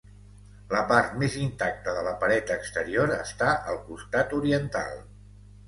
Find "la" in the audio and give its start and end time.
0.69-0.79, 2.09-2.15